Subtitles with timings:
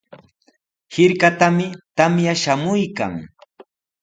[0.95, 3.13] Hirkatami tamya shamuykan.